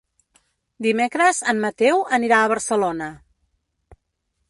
[0.85, 3.15] Dimecres en Mateu anirà a Barcelona.